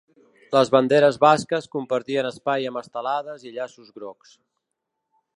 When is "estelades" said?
2.81-3.45